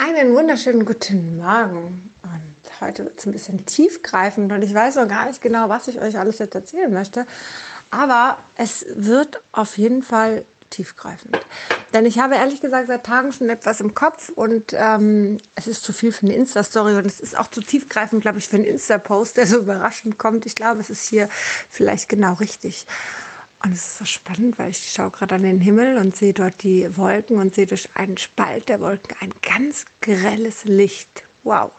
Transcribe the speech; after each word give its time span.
Einen 0.00 0.32
wunderschönen 0.32 0.84
guten 0.84 1.38
Morgen. 1.38 2.14
Und 2.22 2.80
heute 2.80 3.04
wird 3.04 3.18
es 3.18 3.26
ein 3.26 3.32
bisschen 3.32 3.66
tiefgreifend 3.66 4.52
und 4.52 4.62
ich 4.62 4.72
weiß 4.72 4.94
noch 4.94 5.08
gar 5.08 5.26
nicht 5.26 5.42
genau, 5.42 5.68
was 5.68 5.88
ich 5.88 6.00
euch 6.00 6.16
alles 6.16 6.38
jetzt 6.38 6.54
erzählen 6.54 6.92
möchte. 6.92 7.26
Aber 7.90 8.38
es 8.56 8.86
wird 8.94 9.40
auf 9.50 9.76
jeden 9.76 10.04
Fall 10.04 10.44
tiefgreifend. 10.70 11.40
Denn 11.92 12.06
ich 12.06 12.20
habe 12.20 12.36
ehrlich 12.36 12.60
gesagt 12.60 12.86
seit 12.86 13.04
Tagen 13.04 13.32
schon 13.32 13.48
etwas 13.48 13.80
im 13.80 13.92
Kopf 13.92 14.28
und 14.28 14.72
ähm, 14.72 15.38
es 15.56 15.66
ist 15.66 15.82
zu 15.82 15.92
viel 15.92 16.12
für 16.12 16.26
eine 16.26 16.36
Insta-Story 16.36 16.94
und 16.94 17.04
es 17.04 17.18
ist 17.18 17.36
auch 17.36 17.50
zu 17.50 17.60
tiefgreifend, 17.60 18.22
glaube 18.22 18.38
ich, 18.38 18.46
für 18.46 18.54
einen 18.54 18.66
Insta-Post, 18.66 19.36
der 19.36 19.48
so 19.48 19.58
überraschend 19.58 20.16
kommt. 20.16 20.46
Ich 20.46 20.54
glaube, 20.54 20.80
es 20.80 20.90
ist 20.90 21.08
hier 21.08 21.28
vielleicht 21.68 22.08
genau 22.08 22.34
richtig. 22.34 22.86
Und 23.64 23.72
es 23.72 23.86
ist 23.86 23.98
so 23.98 24.04
spannend, 24.04 24.58
weil 24.58 24.70
ich 24.70 24.92
schaue 24.92 25.10
gerade 25.10 25.34
an 25.34 25.42
den 25.42 25.60
Himmel 25.60 25.98
und 25.98 26.16
sehe 26.16 26.32
dort 26.32 26.62
die 26.62 26.96
Wolken 26.96 27.38
und 27.38 27.54
sehe 27.54 27.66
durch 27.66 27.88
einen 27.94 28.16
Spalt 28.16 28.68
der 28.68 28.80
Wolken 28.80 29.16
ein 29.20 29.32
ganz 29.42 29.84
grelles 30.00 30.64
Licht. 30.64 31.24
Wow. 31.42 31.72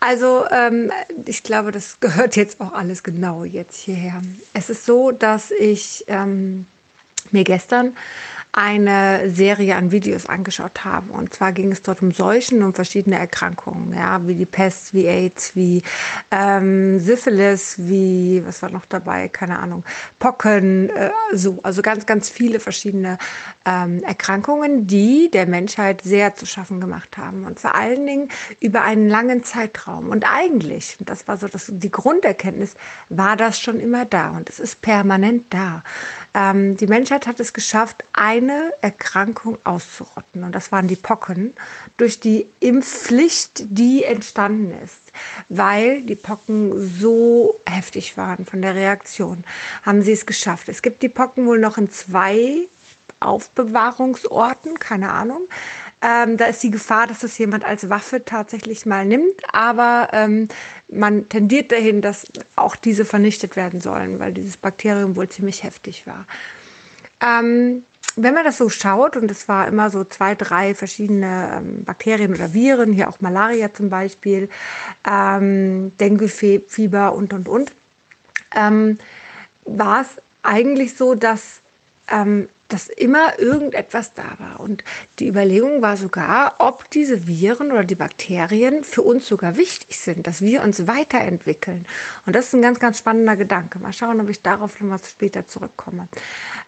Also 0.00 0.44
ähm, 0.50 0.90
ich 1.26 1.42
glaube, 1.42 1.72
das 1.72 1.98
gehört 2.00 2.36
jetzt 2.36 2.60
auch 2.60 2.72
alles 2.72 3.02
genau 3.02 3.44
jetzt 3.44 3.80
hierher. 3.80 4.20
Es 4.52 4.68
ist 4.68 4.84
so, 4.84 5.12
dass 5.12 5.50
ich 5.50 6.04
ähm, 6.08 6.66
mir 7.30 7.44
gestern 7.44 7.96
eine 8.54 9.30
Serie 9.30 9.76
an 9.76 9.92
Videos 9.92 10.26
angeschaut 10.26 10.84
habe. 10.84 11.10
Und 11.10 11.32
zwar 11.32 11.52
ging 11.52 11.72
es 11.72 11.80
dort 11.80 12.02
um 12.02 12.12
Seuchen 12.12 12.62
und 12.62 12.74
verschiedene 12.74 13.18
Erkrankungen, 13.18 13.94
ja, 13.94 14.26
wie 14.28 14.34
die 14.34 14.44
Pest, 14.44 14.92
wie 14.92 15.06
AIDS, 15.06 15.56
wie 15.56 15.82
ähm, 16.30 16.98
Syphilis, 17.00 17.76
wie, 17.78 18.42
was 18.44 18.60
war 18.60 18.68
noch 18.68 18.84
dabei, 18.84 19.28
keine 19.28 19.58
Ahnung, 19.58 19.84
Pocken, 20.18 20.90
äh, 20.90 21.10
so, 21.32 21.60
also 21.62 21.80
ganz, 21.80 22.04
ganz 22.04 22.28
viele 22.28 22.60
verschiedene 22.60 23.16
ähm, 23.64 24.02
Erkrankungen, 24.02 24.86
die 24.86 25.30
der 25.30 25.46
Menschheit 25.46 26.02
sehr 26.02 26.34
zu 26.34 26.44
schaffen 26.44 26.78
gemacht 26.78 27.16
haben. 27.16 27.46
Und 27.46 27.58
vor 27.58 27.74
allen 27.74 28.06
Dingen 28.06 28.28
über 28.60 28.82
einen 28.82 29.08
langen 29.08 29.44
Zeitraum. 29.44 30.10
Und 30.10 30.26
eigentlich, 30.30 30.96
und 31.00 31.08
das 31.08 31.26
war 31.26 31.38
so 31.38 31.48
das, 31.48 31.70
die 31.74 31.90
Grunderkenntnis, 31.90 32.74
war 33.08 33.36
das 33.36 33.58
schon 33.58 33.80
immer 33.80 34.04
da 34.04 34.30
und 34.30 34.50
es 34.50 34.60
ist 34.60 34.82
permanent 34.82 35.46
da. 35.48 35.82
Ähm, 36.34 36.76
die 36.76 36.86
Menschheit 36.86 37.26
hat 37.26 37.40
es 37.40 37.52
geschafft, 37.52 38.04
eine 38.12 38.72
Erkrankung 38.80 39.58
auszurotten. 39.64 40.44
Und 40.44 40.54
das 40.54 40.72
waren 40.72 40.88
die 40.88 40.96
Pocken 40.96 41.54
durch 41.96 42.20
die 42.20 42.48
Impfpflicht, 42.60 43.64
die 43.66 44.04
entstanden 44.04 44.72
ist. 44.82 45.12
Weil 45.50 46.02
die 46.02 46.14
Pocken 46.14 46.88
so 46.98 47.60
heftig 47.66 48.16
waren 48.16 48.46
von 48.46 48.62
der 48.62 48.74
Reaktion, 48.74 49.44
haben 49.82 50.00
sie 50.02 50.12
es 50.12 50.24
geschafft. 50.24 50.68
Es 50.70 50.80
gibt 50.80 51.02
die 51.02 51.10
Pocken 51.10 51.46
wohl 51.46 51.58
noch 51.58 51.76
in 51.76 51.90
zwei 51.90 52.66
Aufbewahrungsorten, 53.20 54.78
keine 54.78 55.12
Ahnung. 55.12 55.42
Ähm, 56.02 56.36
da 56.36 56.46
ist 56.46 56.62
die 56.64 56.72
Gefahr, 56.72 57.06
dass 57.06 57.20
das 57.20 57.38
jemand 57.38 57.64
als 57.64 57.88
Waffe 57.88 58.24
tatsächlich 58.24 58.86
mal 58.86 59.04
nimmt, 59.04 59.42
aber 59.52 60.08
ähm, 60.12 60.48
man 60.88 61.28
tendiert 61.28 61.70
dahin, 61.70 62.02
dass 62.02 62.26
auch 62.56 62.74
diese 62.74 63.04
vernichtet 63.04 63.54
werden 63.54 63.80
sollen, 63.80 64.18
weil 64.18 64.32
dieses 64.32 64.56
Bakterium 64.56 65.14
wohl 65.14 65.28
ziemlich 65.28 65.62
heftig 65.62 66.06
war. 66.06 66.26
Ähm, 67.20 67.84
wenn 68.16 68.34
man 68.34 68.44
das 68.44 68.58
so 68.58 68.68
schaut, 68.68 69.16
und 69.16 69.30
es 69.30 69.48
war 69.48 69.68
immer 69.68 69.90
so 69.90 70.04
zwei, 70.04 70.34
drei 70.34 70.74
verschiedene 70.74 71.52
ähm, 71.56 71.84
Bakterien 71.84 72.34
oder 72.34 72.52
Viren, 72.52 72.92
hier 72.92 73.08
auch 73.08 73.20
Malaria 73.20 73.72
zum 73.72 73.88
Beispiel, 73.88 74.50
ähm, 75.08 75.96
Dengue-Fieber 75.98 77.14
und, 77.14 77.32
und, 77.32 77.48
und, 77.48 77.72
ähm, 78.54 78.98
war 79.64 80.02
es 80.02 80.08
eigentlich 80.42 80.96
so, 80.96 81.14
dass 81.14 81.60
ähm, 82.10 82.48
dass 82.72 82.88
immer 82.88 83.38
irgendetwas 83.38 84.14
da 84.14 84.36
war. 84.38 84.60
Und 84.60 84.82
die 85.18 85.28
Überlegung 85.28 85.82
war 85.82 85.96
sogar, 85.96 86.54
ob 86.58 86.88
diese 86.90 87.26
Viren 87.26 87.70
oder 87.70 87.84
die 87.84 87.94
Bakterien 87.94 88.84
für 88.84 89.02
uns 89.02 89.26
sogar 89.26 89.56
wichtig 89.56 89.98
sind, 89.98 90.26
dass 90.26 90.40
wir 90.40 90.62
uns 90.62 90.86
weiterentwickeln. 90.86 91.86
Und 92.24 92.34
das 92.34 92.46
ist 92.46 92.54
ein 92.54 92.62
ganz, 92.62 92.80
ganz 92.80 92.98
spannender 92.98 93.36
Gedanke. 93.36 93.78
Mal 93.78 93.92
schauen, 93.92 94.20
ob 94.20 94.28
ich 94.30 94.42
darauf 94.42 94.80
noch 94.80 94.88
mal 94.88 94.98
später 94.98 95.46
zurückkomme. 95.46 96.08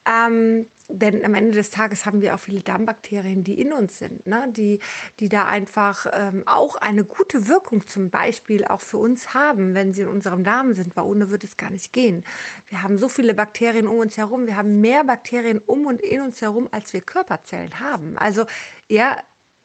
Ähm, 0.06 0.66
denn 0.88 1.24
am 1.24 1.34
Ende 1.34 1.52
des 1.52 1.70
Tages 1.70 2.04
haben 2.04 2.20
wir 2.20 2.34
auch 2.34 2.40
viele 2.40 2.60
Darmbakterien, 2.60 3.42
die 3.42 3.60
in 3.60 3.72
uns 3.72 3.98
sind, 3.98 4.26
ne? 4.26 4.48
die, 4.54 4.80
die 5.18 5.28
da 5.28 5.46
einfach 5.46 6.06
ähm, 6.12 6.42
auch 6.46 6.76
eine 6.76 7.04
gute 7.04 7.48
Wirkung 7.48 7.86
zum 7.86 8.10
Beispiel 8.10 8.64
auch 8.64 8.82
für 8.82 8.98
uns 8.98 9.32
haben, 9.32 9.74
wenn 9.74 9.92
sie 9.92 10.02
in 10.02 10.08
unserem 10.08 10.44
Darm 10.44 10.74
sind, 10.74 10.94
weil 10.96 11.04
ohne 11.04 11.30
würde 11.30 11.46
es 11.46 11.56
gar 11.56 11.70
nicht 11.70 11.92
gehen. 11.92 12.24
Wir 12.68 12.82
haben 12.82 12.98
so 12.98 13.08
viele 13.08 13.34
Bakterien 13.34 13.88
um 13.88 13.98
uns 13.98 14.16
herum, 14.16 14.46
wir 14.46 14.56
haben 14.56 14.80
mehr 14.80 15.04
Bakterien 15.04 15.58
um 15.64 15.86
und 15.86 16.00
in 16.00 16.20
uns 16.20 16.42
herum, 16.42 16.68
als 16.70 16.92
wir 16.92 17.00
Körperzellen 17.00 17.80
haben. 17.80 18.18
Also 18.18 18.44
ja, 18.88 19.16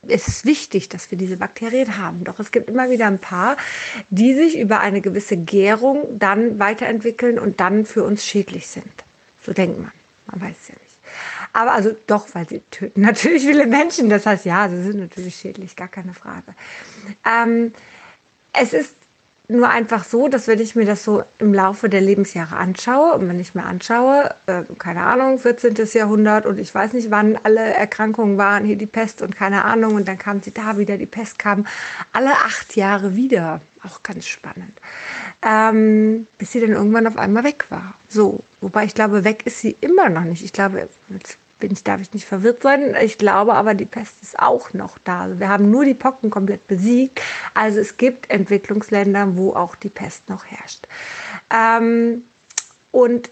es 0.08 0.28
ist 0.30 0.46
wichtig, 0.46 0.88
dass 0.88 1.12
wir 1.12 1.18
diese 1.18 1.36
Bakterien 1.36 1.98
haben. 1.98 2.24
Doch 2.24 2.40
es 2.40 2.52
gibt 2.52 2.70
immer 2.70 2.90
wieder 2.90 3.08
ein 3.08 3.20
paar, 3.20 3.58
die 4.10 4.34
sich 4.34 4.58
über 4.58 4.80
eine 4.80 5.02
gewisse 5.02 5.36
Gärung 5.36 6.18
dann 6.18 6.60
weiterentwickeln 6.60 7.38
und 7.38 7.60
dann 7.60 7.86
für 7.86 8.04
uns 8.06 8.26
schädlich 8.26 8.68
sind. 8.68 8.86
So 9.46 9.52
denkt 9.52 9.78
man. 9.80 9.92
Man 10.28 10.42
weiß 10.42 10.56
ja 10.70 10.76
nicht. 10.76 10.89
Aber 11.54 11.74
also 11.74 11.96
doch, 12.08 12.28
weil 12.34 12.48
sie 12.48 12.62
töten 12.72 13.02
natürlich 13.02 13.44
viele 13.44 13.66
Menschen. 13.66 14.10
Das 14.10 14.26
heißt, 14.26 14.46
ja, 14.46 14.70
sie 14.70 14.84
sind 14.84 15.00
natürlich 15.00 15.36
schädlich, 15.36 15.76
gar 15.76 15.88
keine 15.88 16.14
Frage. 16.14 16.56
Ähm, 17.26 17.74
es 18.54 18.74
ist 18.74 18.96
nur 19.50 19.68
einfach 19.68 20.04
so, 20.04 20.28
dass 20.28 20.48
wenn 20.48 20.60
ich 20.60 20.76
mir 20.76 20.86
das 20.86 21.04
so 21.04 21.24
im 21.40 21.56
Laufe 21.56 21.90
der 21.90 22.02
Lebensjahre 22.02 22.56
anschaue 22.56 23.16
und 23.16 23.28
wenn 23.28 23.40
ich 23.40 23.56
mir 23.56 23.66
anschaue, 23.66 24.30
äh, 24.46 24.62
keine 24.78 25.02
Ahnung, 25.02 25.40
14. 25.40 25.74
Jahrhundert 25.94 26.46
und 26.46 26.60
ich 26.60 26.74
weiß 26.74 26.94
nicht, 26.94 27.10
wann 27.10 27.36
alle 27.42 27.60
Erkrankungen 27.60 28.38
waren, 28.38 28.64
hier 28.64 28.76
die 28.76 28.86
Pest 28.86 29.24
und 29.24 29.36
keine 29.36 29.66
Ahnung 29.66 29.96
und 29.96 30.08
dann 30.08 30.20
kam 30.20 30.42
sie 30.42 30.52
da 30.52 30.78
wieder, 30.78 30.98
die 30.98 31.08
Pest 31.08 31.40
kam 31.40 31.66
alle 32.14 32.32
acht 32.32 32.76
Jahre 32.76 33.16
wieder, 33.16 33.60
auch 33.84 34.04
ganz 34.04 34.28
spannend, 34.28 34.80
ähm, 35.42 36.28
bis 36.38 36.52
sie 36.52 36.62
dann 36.62 36.72
irgendwann 36.72 37.08
auf 37.08 37.18
einmal 37.18 37.44
weg 37.44 37.66
war. 37.70 37.96
So, 38.08 38.42
wobei 38.62 38.86
ich 38.86 38.94
glaube, 38.94 39.24
weg 39.24 39.48
ist 39.48 39.62
sie 39.62 39.76
immer 39.82 40.10
noch 40.10 40.26
nicht. 40.26 40.44
Ich 40.44 40.54
glaube, 40.54 40.88
jetzt 41.10 41.40
bin 41.60 41.72
ich, 41.72 41.84
darf 41.84 42.02
ich 42.02 42.14
nicht 42.14 42.26
verwirrt 42.26 42.62
sein. 42.62 42.96
Ich 43.02 43.18
glaube 43.18 43.54
aber, 43.54 43.74
die 43.74 43.86
Pest 43.86 44.16
ist 44.22 44.40
auch 44.40 44.74
noch 44.74 44.98
da. 44.98 45.22
Also 45.22 45.40
wir 45.40 45.50
haben 45.50 45.70
nur 45.70 45.86
die 45.86 45.94
Pocken 45.94 46.30
komplett 46.30 46.68
besiegt. 46.68 47.22
Also 47.54 47.80
es 47.80 47.98
gibt 47.98 48.30
Entwicklungsländer, 48.30 49.36
wo 49.36 49.54
auch 49.54 49.76
die 49.76 49.90
Pest 49.90 50.30
noch 50.30 50.46
herrscht. 50.46 50.88
Ähm, 51.54 52.24
und 52.92 53.30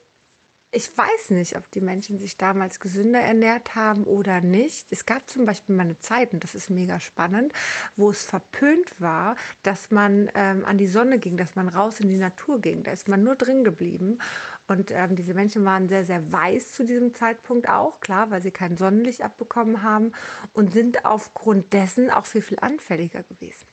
ich 0.70 0.98
weiß 0.98 1.30
nicht, 1.30 1.56
ob 1.56 1.72
die 1.72 1.80
Menschen 1.80 2.20
sich 2.20 2.36
damals 2.36 2.82
gesünder 2.82 3.22
ernährt 3.22 3.76
haben 3.76 4.04
oder 4.04 4.42
nicht. 4.42 4.92
Es 4.92 5.06
gab 5.06 5.30
zum 5.30 5.46
Beispiel 5.46 5.74
mal 5.74 5.84
eine 5.84 5.98
Zeit, 5.98 6.34
und 6.34 6.44
das 6.44 6.56
ist 6.56 6.70
mega 6.70 7.00
spannend, 7.00 7.54
wo 7.96 8.10
es 8.10 8.26
verpönt 8.26 9.00
war, 9.00 9.38
dass 9.64 9.92
man 9.92 10.30
ähm, 10.36 10.66
an 10.66 10.78
die 10.78 10.88
Sonne 10.88 11.20
ging, 11.20 11.38
dass 11.38 11.56
man 11.56 11.70
raus 11.70 12.02
in 12.02 12.10
die 12.10 12.18
Natur 12.18 12.60
ging. 12.60 12.84
Da 12.84 12.92
ist 12.92 13.08
man 13.08 13.24
nur 13.24 13.38
drin 13.38 13.64
geblieben. 13.64 14.20
Und 14.68 14.92
ähm, 14.92 15.16
diese 15.16 15.34
Menschen 15.34 15.64
waren 15.64 15.88
sehr, 15.88 16.04
sehr 16.04 16.34
weiß 16.34 16.74
zu 16.74 16.84
diesem 16.84 17.14
Zeitpunkt 17.14 17.70
auch, 17.70 18.02
klar, 18.02 18.30
weil 18.30 18.42
sie 18.42 18.52
kein 18.52 18.76
Sonnenlicht 18.76 19.22
abbekommen 19.22 19.84
haben 19.84 20.12
und 20.52 20.74
sind 20.74 21.06
aufgrund 21.06 21.72
dessen 21.72 22.12
auch 22.12 22.26
viel, 22.26 22.42
viel 22.42 22.60
anfälliger 22.60 23.24
gewesen. 23.24 23.66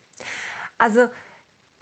Also 0.79 1.09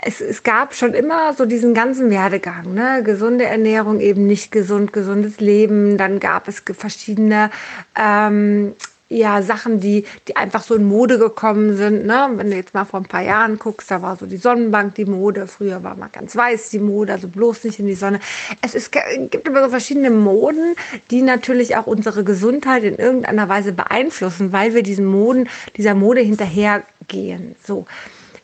es, 0.05 0.21
es 0.21 0.43
gab 0.43 0.75
schon 0.75 0.95
immer 0.95 1.33
so 1.33 1.47
diesen 1.47 1.75
ganzen 1.75 2.11
Werdegang, 2.11 2.75
ne? 2.75 3.03
gesunde 3.05 3.45
Ernährung, 3.45 4.01
eben 4.01 4.27
nicht 4.27 4.51
gesund, 4.51 4.93
gesundes 4.93 5.39
Leben. 5.41 5.97
Dann 5.97 6.19
gab 6.19 6.49
es 6.49 6.63
verschiedene 6.77 7.51
ähm, 7.97 8.75
ja, 9.09 9.43
Sachen, 9.43 9.79
die, 9.79 10.05
die 10.27 10.37
einfach 10.37 10.63
so 10.63 10.75
in 10.75 10.89
Mode 10.89 11.19
gekommen 11.19 11.77
sind. 11.77 12.05
Ne? 12.05 12.31
Wenn 12.35 12.51
du 12.51 12.57
jetzt 12.57 12.75
mal 12.75 12.85
vor 12.85 12.99
ein 13.01 13.07
paar 13.07 13.23
Jahren 13.23 13.59
guckst, 13.59 13.93
da 13.93 14.03
war 14.03 14.17
so 14.17 14.27
die 14.27 14.39
Sonnenbank 14.39 14.97
die 14.97 15.05
Mode. 15.05 15.47
Früher 15.47 15.85
war 15.85 15.95
mal 15.97 16.09
ganz 16.13 16.35
weiß 16.35 16.71
die 16.71 16.81
Mode, 16.81 17.13
also 17.13 17.29
bloß 17.29 17.63
nicht 17.65 17.79
in 17.79 17.87
die 17.87 17.95
Sonne. 17.95 18.19
Es 18.61 18.75
ist, 18.75 18.91
gibt 19.31 19.47
immer 19.47 19.63
so 19.63 19.69
verschiedene 19.69 20.11
Moden, 20.11 20.75
die 21.13 21.23
natürlich 21.23 21.77
auch 21.77 21.87
unsere 21.87 22.25
Gesundheit 22.25 22.83
in 22.83 22.97
irgendeiner 22.97 23.49
Weise 23.49 23.73
beeinflussen, 23.73 24.53
weil 24.53 24.75
wir 24.75 24.83
diesen 24.83 25.07
Moden, 25.07 25.49
dieser 25.77 25.95
Mode 25.95 26.23
hinterhergehen. 26.23 27.55
So. 27.63 27.87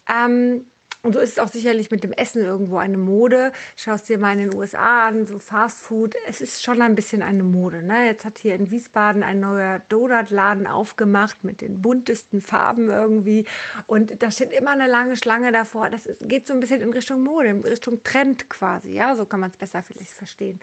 Ähm, 0.09 0.67
und 1.03 1.12
so 1.12 1.21
ist 1.21 1.33
es 1.33 1.39
auch 1.39 1.49
sicherlich 1.49 1.93
mit 1.93 2.03
dem 2.03 2.12
Essen 2.12 2.43
irgendwo 2.43 2.77
eine 2.77 2.99
Mode. 2.99 3.53
Schaust 3.77 4.09
dir 4.09 4.19
mal 4.19 4.33
in 4.33 4.50
den 4.50 4.55
USA 4.55 5.06
an, 5.06 5.27
so 5.27 5.39
Fast 5.39 5.79
Food. 5.79 6.17
Es 6.27 6.41
ist 6.41 6.62
schon 6.62 6.83
ein 6.83 6.97
bisschen 6.97 7.23
eine 7.23 7.45
Mode. 7.45 7.83
Ne? 7.85 8.06
Jetzt 8.06 8.25
hat 8.25 8.39
hier 8.39 8.56
in 8.56 8.73
Wiesbaden 8.73 9.23
ein 9.23 9.39
neuer 9.39 9.81
Donutladen 9.89 10.67
aufgemacht 10.67 11.45
mit 11.45 11.61
den 11.61 11.83
buntesten 11.83 12.41
Farben 12.41 12.91
irgendwie. 12.91 13.47
Und 13.87 14.23
da 14.23 14.33
steht 14.33 14.53
immer 14.53 14.73
eine 14.73 14.89
lange 14.89 15.17
Schlange 15.17 15.53
davor. 15.53 15.89
Das 15.89 16.09
geht 16.23 16.49
so 16.49 16.53
ein 16.53 16.61
bisschen 16.61 16.81
in 16.81 16.93
Richtung 16.93 17.23
Mode, 17.23 17.49
in 17.49 17.61
Richtung 17.61 18.03
Trend 18.03 18.51
quasi. 18.51 18.93
Ja, 18.93 19.15
so 19.15 19.25
kann 19.25 19.39
man 19.39 19.53
es 19.53 19.56
besser 19.56 19.85
vielleicht 19.85 20.11
verstehen. 20.11 20.61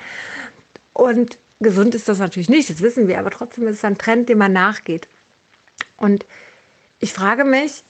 Und 0.92 1.38
gesund 1.62 1.96
ist 1.96 2.10
das 2.10 2.20
natürlich 2.20 2.50
nicht, 2.50 2.70
das 2.70 2.82
wissen 2.82 3.08
wir, 3.08 3.20
aber 3.20 3.32
trotzdem 3.32 3.68
ist 3.68 3.78
es 3.78 3.86
ein 3.86 3.98
Trend, 3.98 4.28
dem 4.28 4.40
man 4.40 4.52
nachgeht. 4.52 5.08
Und 5.98 6.26
ich 7.00 7.14
frage 7.14 7.46
mich, 7.46 7.84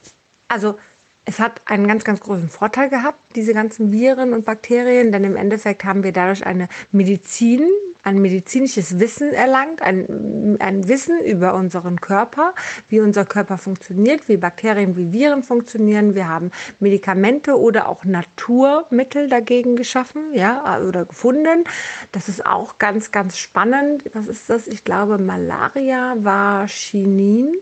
also 0.48 0.78
es 1.26 1.40
hat 1.40 1.62
einen 1.66 1.88
ganz, 1.88 2.04
ganz 2.04 2.20
großen 2.20 2.50
Vorteil 2.50 2.90
gehabt, 2.90 3.20
diese 3.36 3.54
ganzen 3.54 3.92
Viren 3.92 4.34
und 4.34 4.46
Bakterien, 4.46 5.12
denn 5.12 5.24
im 5.24 5.36
Endeffekt 5.36 5.84
haben 5.84 6.04
wir 6.04 6.12
dadurch 6.12 6.46
eine 6.46 6.70
Medizin 6.92 7.70
ein 8.06 8.22
medizinisches 8.22 9.00
Wissen 9.00 9.34
erlangt, 9.34 9.82
ein, 9.82 10.58
ein 10.60 10.88
Wissen 10.88 11.20
über 11.20 11.56
unseren 11.56 12.00
Körper, 12.00 12.54
wie 12.88 13.00
unser 13.00 13.26
Körper 13.26 13.58
funktioniert, 13.58 14.30
wie 14.30 14.38
Bakterien, 14.38 14.96
wie 14.96 15.12
Viren 15.12 15.42
funktionieren. 15.42 16.14
Wir 16.14 16.30
haben 16.30 16.52
Medikamente 16.80 17.60
oder 17.60 17.90
auch 17.90 18.06
Naturmittel 18.06 19.28
dagegen 19.28 19.76
geschaffen, 19.76 20.34
ja, 20.34 20.80
oder 20.88 21.06
gefunden. 21.06 21.64
Das 22.12 22.30
ist 22.30 22.46
auch 22.46 22.78
ganz, 22.78 23.12
ganz 23.12 23.40
spannend. 23.40 24.04
Was 24.14 24.28
ist 24.28 24.52
das? 24.52 24.68
Ich 24.68 24.84
glaube, 24.84 25.18
Malaria 25.18 26.14
war 26.20 26.68
Chinin 26.68 27.56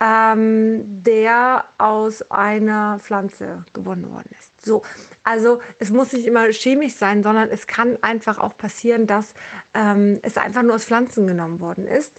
ähm, 0.00 1.02
der 1.04 1.64
aus 1.78 2.30
einer 2.30 2.98
Pflanze 2.98 3.64
gewonnen 3.72 4.10
worden 4.10 4.30
ist. 4.38 4.64
So, 4.64 4.82
also 5.22 5.60
es 5.78 5.90
muss 5.90 6.12
nicht 6.12 6.26
immer 6.26 6.46
chemisch 6.52 6.94
sein, 6.94 7.22
sondern 7.22 7.50
es 7.50 7.66
kann 7.66 7.98
einfach 8.02 8.38
auch 8.38 8.56
passieren, 8.56 9.06
dass 9.06 9.34
ähm, 9.74 10.18
es 10.22 10.36
einfach 10.36 10.62
nur 10.62 10.74
aus 10.74 10.84
Pflanzen 10.84 11.26
genommen 11.26 11.60
worden 11.60 11.86
ist. 11.86 12.12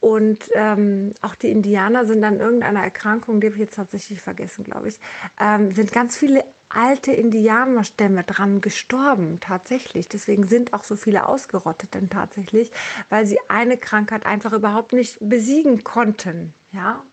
Und 0.00 0.50
ähm, 0.54 1.12
auch 1.22 1.34
die 1.34 1.50
Indianer 1.50 2.04
sind 2.04 2.22
an 2.24 2.38
irgendeiner 2.38 2.82
Erkrankung, 2.82 3.40
die 3.40 3.46
habe 3.46 3.56
ich 3.56 3.62
jetzt 3.62 3.76
tatsächlich 3.76 4.20
vergessen, 4.20 4.64
glaube 4.64 4.88
ich, 4.88 5.00
ähm, 5.40 5.72
sind 5.72 5.92
ganz 5.92 6.14
viele 6.14 6.44
alte 6.68 7.12
Indianerstämme 7.12 8.24
dran 8.24 8.60
gestorben, 8.60 9.38
tatsächlich. 9.40 10.08
Deswegen 10.08 10.46
sind 10.46 10.74
auch 10.74 10.84
so 10.84 10.96
viele 10.96 11.26
ausgerottet 11.26 11.94
denn 11.94 12.10
tatsächlich, 12.10 12.70
weil 13.08 13.24
sie 13.24 13.38
eine 13.48 13.78
Krankheit 13.78 14.26
einfach 14.26 14.52
überhaupt 14.52 14.92
nicht 14.92 15.16
besiegen 15.20 15.84
konnten. 15.84 16.52
Ja 16.74 17.06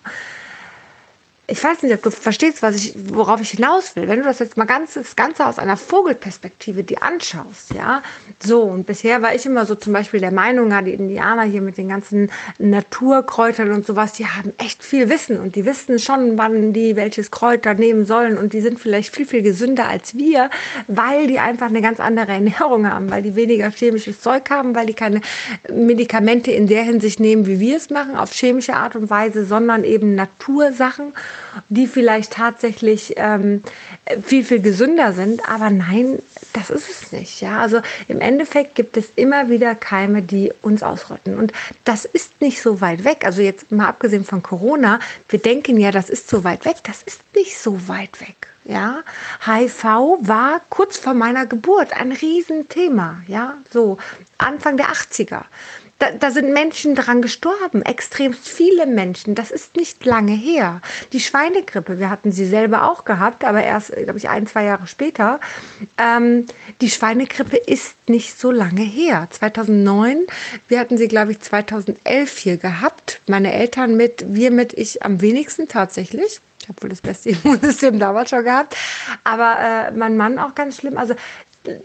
ich 1.52 1.62
weiß 1.62 1.84
nicht, 1.84 1.94
ob 1.94 2.02
du 2.02 2.12
verstehst, 2.12 2.62
was 2.62 2.78
ich, 2.78 2.94
worauf 2.96 3.42
ich 3.42 3.52
hinaus 3.52 3.96
will. 3.98 4.08
Wenn 4.08 4.20
du 4.20 4.26
das 4.26 4.40
jetzt 4.40 4.56
mal 4.56 4.66
ganz, 4.66 4.94
das 4.94 5.18
Ganze 5.18 5.46
aus 5.46 5.60
einer 5.60 5.76
Vogelperspektive 5.76 6.84
dir 6.84 7.04
anschaust, 7.04 7.74
ja, 7.74 8.02
so, 8.42 8.62
und 8.62 8.88
bisher 8.88 9.22
war 9.22 9.36
ich 9.36 9.46
immer 9.46 9.66
so 9.66 9.76
zum 9.76 9.92
Beispiel 9.92 10.22
der 10.22 10.32
Meinung, 10.32 10.72
ja, 10.72 10.82
die 10.82 10.94
Indianer 10.94 11.44
hier 11.44 11.62
mit 11.62 11.78
den 11.78 11.90
ganzen 11.90 12.32
Naturkräutern 12.58 13.72
und 13.72 13.86
sowas, 13.86 14.14
die 14.14 14.26
haben 14.26 14.54
echt 14.58 14.82
viel 14.82 15.10
Wissen 15.10 15.42
und 15.42 15.58
die 15.58 15.66
wissen 15.66 16.00
schon, 16.00 16.38
wann 16.38 16.72
die 16.72 16.96
welches 16.96 17.32
Kräuter 17.32 17.74
nehmen 17.74 18.06
sollen 18.06 18.38
und 18.38 18.54
die 18.54 18.62
sind 18.62 18.80
vielleicht 18.80 19.14
viel, 19.14 19.26
viel 19.26 19.42
gesünder 19.42 19.90
als 19.90 20.16
wir, 20.16 20.50
weil 20.88 21.28
die 21.28 21.40
einfach 21.40 21.68
eine 21.68 21.82
ganz 21.82 22.00
andere 22.00 22.32
Ernährung 22.32 22.90
haben, 22.90 23.12
weil 23.12 23.24
die 23.24 23.36
weniger 23.36 23.70
chemisches 23.72 24.22
Zeug 24.22 24.50
haben, 24.50 24.74
weil 24.74 24.86
die 24.86 24.94
keine 24.94 25.20
Medikamente 25.70 26.52
in 26.52 26.68
der 26.68 26.84
Hinsicht 26.84 27.20
nehmen, 27.20 27.46
wie 27.46 27.60
wir 27.60 27.76
es 27.76 27.90
machen, 27.90 28.16
auf 28.16 28.32
chemische 28.32 28.76
Art 28.76 28.96
und 28.96 29.10
Weise, 29.10 29.46
sondern 29.46 29.84
eben 29.84 30.16
Natursachen 30.16 31.12
die 31.70 31.88
vielleicht 31.88 32.34
tatsächlich 32.34 33.14
ähm, 33.18 33.64
viel, 34.24 34.44
viel 34.44 34.62
gesünder 34.62 35.14
sind. 35.14 35.48
Aber 35.50 35.70
nein, 35.70 36.20
das 36.54 36.70
ist 36.70 36.90
es 36.90 37.12
nicht. 37.12 37.42
Ja? 37.42 37.60
Also 37.60 37.82
im 38.08 38.22
Endeffekt 38.22 38.76
gibt 38.76 38.98
es 38.98 39.12
immer 39.16 39.50
wieder 39.50 39.76
Keime, 39.76 40.22
die 40.22 40.52
uns 40.62 40.84
ausrotten. 40.84 41.38
Und 41.38 41.54
das 41.84 42.06
ist 42.06 42.42
nicht 42.42 42.62
so 42.62 42.82
weit 42.82 43.04
weg. 43.04 43.26
Also 43.26 43.42
jetzt 43.42 43.72
mal 43.72 43.88
abgesehen 43.88 44.26
von 44.26 44.44
Corona, 44.44 45.00
wir 45.30 45.40
denken 45.40 45.78
ja, 45.78 45.92
das 45.92 46.10
ist 46.10 46.30
so 46.30 46.44
weit 46.44 46.66
weg. 46.66 46.78
Das 46.84 47.04
ist 47.04 47.22
nicht 47.36 47.58
so 47.58 47.88
weit 47.88 48.22
weg. 48.22 48.48
Ja, 48.64 49.02
HIV 49.44 49.84
war 50.22 50.62
kurz 50.70 50.98
vor 50.98 51.16
meiner 51.16 51.48
Geburt 51.48 51.94
ein 51.94 52.12
Riesenthema. 52.12 53.24
Ja, 53.28 53.58
so 53.72 53.98
Anfang 54.38 54.78
der 54.78 54.88
80er. 54.88 55.42
Da, 56.02 56.10
da, 56.10 56.32
sind 56.32 56.52
Menschen 56.52 56.96
dran 56.96 57.22
gestorben, 57.22 57.84
extremst 57.84 58.50
viele 58.50 58.88
Menschen. 58.88 59.36
Das 59.36 59.52
ist 59.52 59.78
nicht 59.78 60.04
lange 60.04 60.32
her. 60.32 60.82
Die 61.14 61.20
Schweinegrippe, 61.20 62.00
wir 62.00 62.10
hatten 62.10 62.32
sie 62.32 62.48
selber 62.48 62.90
auch 62.90 63.06
gehabt, 63.06 63.44
aber 63.44 63.64
erst, 63.64 63.94
glaube 63.94 64.18
ich, 64.18 64.28
ein, 64.28 64.48
zwei 64.48 64.64
Jahre 64.64 64.88
später. 64.88 65.40
Ähm, 66.00 66.48
die 66.82 66.90
Schweinegrippe 66.90 67.56
ist 67.56 67.94
nicht 68.10 68.40
so 68.40 68.50
lange 68.50 68.82
her. 68.82 69.28
2009, 69.30 70.26
wir 70.68 70.80
hatten 70.80 70.98
sie, 70.98 71.08
glaube 71.08 71.34
ich, 71.34 71.40
2011 71.40 72.36
hier 72.36 72.58
gehabt. 72.58 73.22
Meine 73.28 73.54
Eltern 73.54 73.96
mit, 73.96 74.26
wir 74.28 74.50
mit, 74.50 74.74
ich 74.74 75.04
am 75.04 75.22
wenigsten 75.22 75.68
tatsächlich. 75.68 76.42
Ich 76.60 76.68
habe 76.68 76.82
wohl 76.82 76.90
das 76.90 77.02
beste 77.02 77.30
Immunsystem 77.44 78.00
damals 78.00 78.32
schon 78.32 78.44
gehabt. 78.44 78.76
Aber 79.24 79.58
äh, 79.60 79.92
mein 79.92 80.18
Mann 80.18 80.40
auch 80.40 80.56
ganz 80.56 80.78
schlimm. 80.78 80.98
Also 80.98 81.14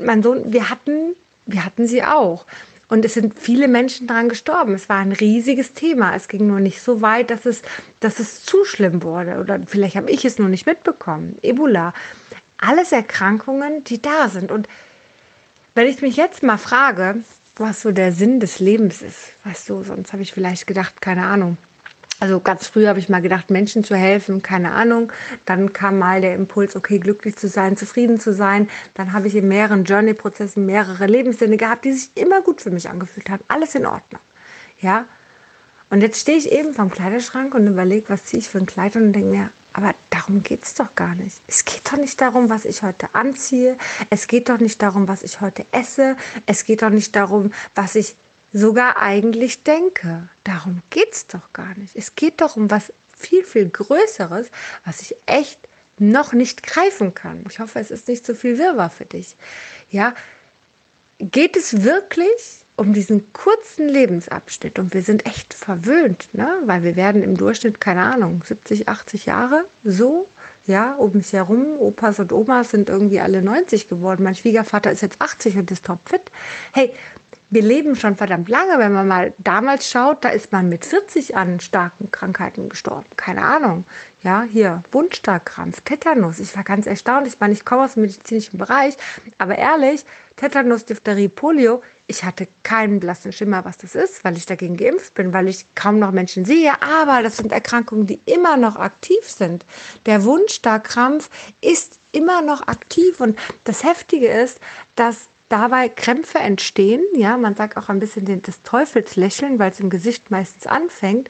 mein 0.01 0.23
Sohn, 0.23 0.55
wir 0.55 0.71
hatten, 0.71 1.15
wir 1.45 1.67
hatten 1.67 1.87
sie 1.87 2.03
auch. 2.03 2.47
Und 2.88 3.05
es 3.05 3.15
sind 3.15 3.38
viele 3.38 3.67
Menschen 3.67 4.06
daran 4.06 4.29
gestorben. 4.29 4.75
Es 4.75 4.88
war 4.88 4.99
ein 4.99 5.12
riesiges 5.12 5.73
Thema. 5.73 6.15
Es 6.15 6.29
ging 6.29 6.47
nur 6.47 6.61
nicht 6.61 6.81
so 6.81 7.03
weit, 7.03 7.31
dass 7.31 7.44
es, 7.44 7.62
dass 8.00 8.21
es 8.21 8.44
zu 8.44 8.65
schlimm 8.65 9.03
wurde. 9.03 9.38
Oder 9.41 9.61
vielleicht 9.67 9.97
habe 9.97 10.11
ich 10.11 10.25
es 10.25 10.38
nur 10.38 10.49
nicht 10.49 10.67
mitbekommen. 10.67 11.37
Ebola. 11.43 11.94
Alles 12.59 12.93
Erkrankungen, 12.93 13.83
die 13.85 14.00
da 14.00 14.29
sind. 14.29 14.53
Und 14.53 14.69
wenn 15.75 15.88
ich 15.88 16.00
mich 16.00 16.17
jetzt 16.17 16.43
mal 16.43 16.59
frage, 16.59 17.17
was 17.56 17.83
so 17.83 17.91
der 17.91 18.12
Sinn 18.12 18.38
des 18.38 18.61
Lebens 18.61 19.03
ist, 19.03 19.32
weißt 19.44 19.69
du, 19.69 19.82
sonst 19.82 20.12
habe 20.12 20.23
ich 20.23 20.32
vielleicht 20.32 20.67
gedacht, 20.67 21.00
keine 21.00 21.27
Ahnung, 21.27 21.59
also 22.19 22.41
ganz 22.41 22.67
früh 22.67 22.87
habe 22.87 22.99
ich 22.99 23.09
mal 23.09 23.21
gedacht, 23.21 23.51
Menschen 23.51 23.85
zu 23.85 23.95
helfen, 23.95 24.43
keine 24.43 24.73
Ahnung. 24.73 25.13
Dann 25.45 25.73
kam 25.73 25.99
mal 25.99 26.21
der 26.21 26.35
Impuls, 26.35 26.75
okay, 26.75 26.99
glücklich 26.99 27.37
zu 27.37 27.49
sein, 27.49 27.77
zufrieden 27.77 28.19
zu 28.19 28.33
sein. 28.33 28.71
Dann 28.95 29.13
habe 29.13 29.29
ich 29.29 29.35
in 29.35 29.49
mehreren 29.49 29.85
Journey-Prozessen 29.85 30.65
mehrere 30.65 31.07
Lebenssinne 31.07 31.57
gehabt, 31.57 31.85
die 31.85 31.93
sich 31.93 32.11
immer 32.15 32.41
gut 32.43 32.63
für 32.63 32.71
mich 32.71 32.89
angefühlt 32.89 33.29
haben. 33.29 33.45
Alles 33.49 33.75
in 33.75 33.87
Ordnung. 33.87 34.21
Ja. 34.81 35.07
Und 35.91 36.01
jetzt 36.01 36.21
stehe 36.21 36.39
ich 36.39 36.51
eben 36.51 36.75
vom 36.75 36.91
Kleiderschrank 36.91 37.55
und 37.55 37.67
überlege, 37.67 38.09
was 38.09 38.25
ziehe 38.25 38.41
ich 38.41 38.49
für 38.49 38.59
ein 38.59 38.67
Kleid 38.67 38.97
und 38.97 39.13
denke 39.13 39.29
mir, 39.29 39.51
aber 39.73 39.95
darum 40.11 40.43
geht 40.43 40.65
es 40.65 40.75
doch 40.75 40.95
gar 40.95 41.15
nicht. 41.15 41.41
Es 41.47 41.65
geht 41.65 41.83
doch 41.93 41.99
nicht 41.99 42.21
darum, 42.21 42.49
was 42.49 42.65
ich 42.65 42.83
heute 42.83 43.15
anziehe. 43.15 43.77
Es 44.09 44.27
geht 44.27 44.49
doch 44.49 44.59
nicht 44.59 44.81
darum, 44.81 45.07
was 45.07 45.23
ich 45.23 45.41
heute 45.43 45.67
esse. 45.71 46.17
Es 46.47 46.65
geht 46.65 46.83
doch 46.83 46.91
nicht 46.91 47.15
darum, 47.15 47.53
was 47.75 47.95
ich 47.95 48.17
sogar 48.56 48.97
eigentlich 48.97 49.62
denke. 49.64 50.29
Darum 50.44 50.82
geht 50.91 51.12
es 51.12 51.26
doch 51.26 51.53
gar 51.53 51.75
nicht. 51.76 51.94
Es 51.94 52.14
geht 52.14 52.41
doch 52.41 52.56
um 52.56 52.70
was 52.70 52.93
viel, 53.14 53.44
viel 53.44 53.69
Größeres, 53.69 54.50
was 54.85 55.03
ich 55.03 55.17
echt 55.26 55.61
noch 55.99 56.32
nicht 56.32 56.62
greifen 56.62 57.14
kann. 57.14 57.44
Ich 57.49 57.61
hoffe, 57.61 57.79
es 57.81 57.91
ist 57.91 58.08
nicht 58.08 58.25
zu 58.25 58.35
viel 58.35 58.58
Wirrwarr 58.58 58.91
für 58.91 59.05
dich. 59.05 59.37
Ja, 59.91 60.14
geht 61.19 61.56
es 61.56 61.82
wirklich 61.82 62.64
um 62.76 62.93
diesen 62.93 63.32
kurzen 63.32 63.88
Lebensabschnitt 63.88 64.79
und 64.79 64.93
wir 64.93 65.03
sind 65.03 65.25
echt 65.26 65.55
verwöhnt, 65.55 66.29
ne? 66.32 66.58
weil 66.64 66.82
wir 66.82 66.97
werden 66.97 67.23
im 67.23 67.37
Durchschnitt, 67.37 67.81
keine 67.81 68.03
Ahnung, 68.03 68.43
70, 68.44 68.88
80 68.88 69.26
Jahre 69.26 69.64
so, 69.82 70.29
ja, 70.67 70.94
um 70.94 71.12
mich 71.12 71.32
herum, 71.32 71.79
Opas 71.79 72.19
und 72.19 72.32
Omas 72.32 72.70
sind 72.70 72.88
irgendwie 72.88 73.20
alle 73.20 73.41
90 73.41 73.88
geworden. 73.88 74.25
Mein 74.25 74.35
Schwiegervater 74.35 74.91
ist 74.91 75.00
jetzt 75.00 75.20
80 75.20 75.56
und 75.56 75.70
ist 75.70 75.87
topfit. 75.87 76.23
Hey, 76.73 76.93
wir 77.50 77.62
leben 77.62 77.96
schon 77.96 78.16
verdammt 78.16 78.48
lange. 78.48 78.78
Wenn 78.78 78.93
man 78.93 79.06
mal 79.06 79.32
damals 79.38 79.88
schaut, 79.88 80.25
da 80.25 80.31
ist 80.31 80.52
man 80.52 80.69
mit 80.69 80.84
40 80.84 81.37
an 81.37 81.60
starken 81.60 82.10
Krankheiten 82.10 82.69
gestorben. 82.69 83.06
Keine 83.16 83.43
Ahnung. 83.43 83.84
Ja, 84.22 84.43
hier 84.43 84.82
Wundstarkrampf, 84.90 85.82
Tetanus. 85.82 86.41
Ich 86.41 86.56
war 86.56 86.65
ganz 86.65 86.86
erstaunt. 86.86 87.26
Ich 87.29 87.38
meine, 87.38 87.53
ich 87.53 87.65
komme 87.65 87.84
aus 87.84 87.94
dem 87.94 88.03
medizinischen 88.03 88.58
Bereich, 88.58 88.96
aber 89.38 89.56
ehrlich, 89.56 90.05
Tetanus, 90.34 90.84
Diphtherie, 90.84 91.29
Polio, 91.29 91.82
ich 92.08 92.24
hatte 92.24 92.46
keinen 92.62 93.00
blassen 93.00 93.32
Schimmer, 93.32 93.65
was 93.65 93.79
das 93.79 93.94
ist, 93.94 94.24
weil 94.24 94.36
ich 94.36 94.46
dagegen 94.46 94.76
geimpft 94.76 95.15
bin, 95.15 95.32
weil 95.32 95.48
ich 95.48 95.65
kaum 95.74 95.98
noch 95.98 96.12
Menschen 96.12 96.44
sehe. 96.44 96.72
Aber 96.82 97.22
das 97.22 97.36
sind 97.36 97.53
Erkrankungen, 97.53 98.06
die 98.06 98.20
immer 98.26 98.56
noch 98.56 98.76
aktiv 98.76 99.22
sind. 99.24 99.65
Der 100.06 100.24
Wundstarkrampf 100.24 101.31
ist 101.60 101.98
immer 102.12 102.43
noch 102.43 102.67
aktiv 102.69 103.20
und 103.20 103.38
das 103.65 103.84
Heftige 103.84 104.29
ist, 104.29 104.58
dass 104.94 105.29
dabei 105.48 105.88
Krämpfe 105.88 106.38
entstehen. 106.38 107.03
Ja, 107.15 107.36
man 107.36 107.55
sagt 107.55 107.76
auch 107.76 107.88
ein 107.88 108.00
bisschen 108.00 108.24
den, 108.24 108.43
des 108.43 108.62
Teufelslächeln, 108.62 109.58
weil 109.58 109.70
es 109.70 109.81
im 109.81 109.91
Gesicht 109.91 110.31
meistens 110.31 110.67
anfängt. 110.67 111.29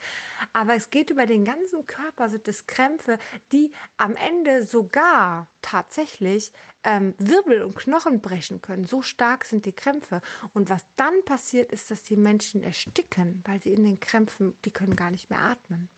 Aber 0.52 0.74
es 0.74 0.90
geht 0.90 1.10
über 1.10 1.26
den 1.26 1.44
ganzen 1.44 1.86
Körper, 1.86 2.28
sind 2.28 2.48
es 2.48 2.66
Krämpfe, 2.66 3.18
die 3.52 3.72
am 3.96 4.16
Ende 4.16 4.64
sogar 4.64 5.46
tatsächlich 5.62 6.52
ähm, 6.84 7.14
Wirbel 7.18 7.62
und 7.62 7.74
Knochen 7.74 8.20
brechen 8.20 8.62
können. 8.62 8.86
So 8.86 9.02
stark 9.02 9.44
sind 9.44 9.64
die 9.64 9.72
Krämpfe. 9.72 10.22
Und 10.54 10.70
was 10.70 10.84
dann 10.94 11.24
passiert, 11.24 11.72
ist, 11.72 11.90
dass 11.90 12.04
die 12.04 12.16
Menschen 12.16 12.62
ersticken, 12.62 13.42
weil 13.44 13.60
sie 13.60 13.72
in 13.72 13.82
den 13.82 13.98
Krämpfen, 13.98 14.56
die 14.64 14.70
können 14.70 14.96
gar 14.96 15.10
nicht 15.10 15.28
mehr 15.28 15.40
atmen 15.40 15.90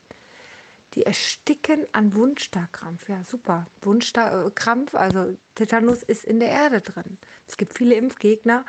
die 0.95 1.04
ersticken 1.04 1.87
an 1.92 2.14
Wundstarkrampf. 2.14 3.09
Ja, 3.09 3.25
super. 3.25 3.66
Wundstarkrampf, 3.83 4.95
also 4.95 5.37
Tetanus 5.54 6.02
ist 6.02 6.25
in 6.25 6.40
der 6.40 6.50
Erde 6.50 6.80
drin. 6.80 7.18
Es 7.47 7.57
gibt 7.57 7.76
viele 7.76 7.95
Impfgegner. 7.95 8.64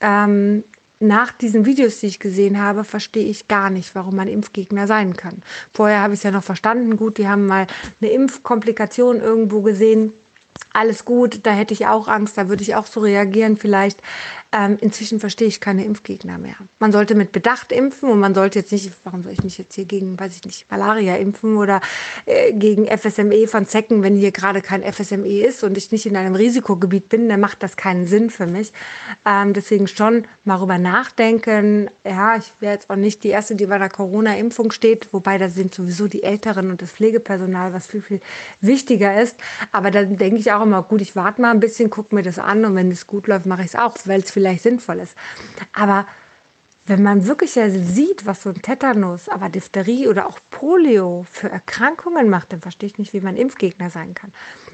Ähm, 0.00 0.64
nach 1.02 1.32
diesen 1.32 1.64
Videos, 1.64 2.00
die 2.00 2.06
ich 2.06 2.18
gesehen 2.18 2.60
habe, 2.60 2.84
verstehe 2.84 3.24
ich 3.24 3.48
gar 3.48 3.70
nicht, 3.70 3.94
warum 3.94 4.16
man 4.16 4.28
Impfgegner 4.28 4.86
sein 4.86 5.16
kann. 5.16 5.42
Vorher 5.72 6.00
habe 6.00 6.12
ich 6.12 6.20
es 6.20 6.24
ja 6.24 6.30
noch 6.30 6.44
verstanden. 6.44 6.96
Gut, 6.96 7.16
die 7.16 7.26
haben 7.26 7.46
mal 7.46 7.66
eine 8.00 8.10
Impfkomplikation 8.10 9.20
irgendwo 9.20 9.62
gesehen. 9.62 10.12
Alles 10.72 11.04
gut, 11.04 11.40
da 11.44 11.52
hätte 11.52 11.74
ich 11.74 11.86
auch 11.86 12.08
Angst, 12.08 12.38
da 12.38 12.48
würde 12.48 12.62
ich 12.62 12.74
auch 12.74 12.86
so 12.86 13.00
reagieren 13.00 13.56
vielleicht. 13.56 14.00
Ähm, 14.52 14.78
inzwischen 14.80 15.20
verstehe 15.20 15.46
ich 15.46 15.60
keine 15.60 15.84
Impfgegner 15.84 16.36
mehr. 16.36 16.56
Man 16.80 16.90
sollte 16.90 17.14
mit 17.14 17.30
Bedacht 17.30 17.70
impfen 17.70 18.10
und 18.10 18.18
man 18.18 18.34
sollte 18.34 18.58
jetzt 18.58 18.72
nicht, 18.72 18.90
warum 19.04 19.22
soll 19.22 19.32
ich 19.32 19.44
mich 19.44 19.58
jetzt 19.58 19.76
hier 19.76 19.84
gegen, 19.84 20.18
weiß 20.18 20.34
ich 20.34 20.44
nicht, 20.44 20.68
Malaria 20.68 21.16
impfen 21.16 21.56
oder 21.56 21.80
äh, 22.26 22.52
gegen 22.52 22.86
FSME 22.86 23.46
von 23.46 23.66
Zecken, 23.66 24.02
wenn 24.02 24.16
hier 24.16 24.32
gerade 24.32 24.60
kein 24.60 24.82
FSME 24.82 25.46
ist 25.46 25.62
und 25.62 25.76
ich 25.76 25.92
nicht 25.92 26.04
in 26.04 26.16
einem 26.16 26.34
Risikogebiet 26.34 27.08
bin, 27.08 27.28
dann 27.28 27.38
macht 27.38 27.62
das 27.62 27.76
keinen 27.76 28.08
Sinn 28.08 28.28
für 28.28 28.46
mich. 28.46 28.72
Ähm, 29.24 29.52
deswegen 29.52 29.86
schon 29.86 30.24
mal 30.44 30.56
rüber 30.56 30.78
nachdenken. 30.78 31.88
Ja, 32.04 32.36
ich 32.36 32.50
wäre 32.58 32.74
jetzt 32.74 32.90
auch 32.90 32.96
nicht 32.96 33.22
die 33.22 33.28
Erste, 33.28 33.54
die 33.54 33.66
bei 33.66 33.78
der 33.78 33.88
Corona-Impfung 33.88 34.72
steht, 34.72 35.12
wobei 35.12 35.38
da 35.38 35.48
sind 35.48 35.74
sowieso 35.74 36.08
die 36.08 36.24
Älteren 36.24 36.70
und 36.70 36.82
das 36.82 36.90
Pflegepersonal, 36.90 37.72
was 37.72 37.86
viel, 37.86 38.02
viel 38.02 38.20
wichtiger 38.60 39.20
ist. 39.20 39.36
Aber 39.70 39.92
dann 39.92 40.16
denke 40.16 40.40
ich 40.40 40.49
auch 40.52 40.62
immer, 40.62 40.82
gut, 40.82 41.00
ich 41.00 41.16
warte 41.16 41.40
mal 41.40 41.50
ein 41.50 41.60
bisschen, 41.60 41.90
gucke 41.90 42.14
mir 42.14 42.22
das 42.22 42.38
an 42.38 42.64
und 42.64 42.74
wenn 42.74 42.90
es 42.90 43.06
gut 43.06 43.26
läuft, 43.26 43.46
mache 43.46 43.62
ich 43.62 43.68
es 43.68 43.76
auch, 43.76 43.96
weil 44.04 44.20
es 44.20 44.30
vielleicht 44.30 44.62
sinnvoll 44.62 44.98
ist. 44.98 45.14
Aber 45.72 46.06
wenn 46.86 47.02
man 47.02 47.26
wirklich 47.26 47.54
ja 47.54 47.70
sieht, 47.70 48.26
was 48.26 48.42
so 48.42 48.50
ein 48.50 48.62
Tetanus, 48.62 49.28
aber 49.28 49.48
Diphtherie 49.48 50.08
oder 50.08 50.26
auch 50.26 50.38
Polio 50.50 51.24
für 51.30 51.48
Erkrankungen 51.48 52.28
macht, 52.28 52.52
dann 52.52 52.60
verstehe 52.60 52.88
ich 52.88 52.98
nicht, 52.98 53.12
wie 53.12 53.20
man 53.20 53.36
Impfgegner 53.36 53.90
sein 53.90 54.14
kann. 54.14 54.32